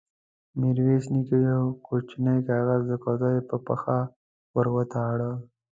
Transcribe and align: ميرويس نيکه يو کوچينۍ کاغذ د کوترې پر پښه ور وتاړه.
ميرويس 0.59 1.05
نيکه 1.13 1.37
يو 1.49 1.63
کوچينۍ 1.85 2.39
کاغذ 2.47 2.81
د 2.87 2.93
کوترې 3.03 3.41
پر 3.47 3.57
پښه 3.67 3.99
ور 4.55 4.67
وتاړه. 4.75 5.31